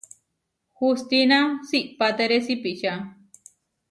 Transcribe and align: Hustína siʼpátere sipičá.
Hustína 0.79 1.39
siʼpátere 1.67 2.37
sipičá. 2.47 2.93